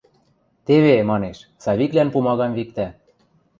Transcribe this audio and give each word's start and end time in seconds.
–Теве,– 0.65 0.95
манеш, 1.09 1.37
Савиклӓн 1.63 2.09
пумагам 2.13 2.51
виктӓ. 2.57 2.87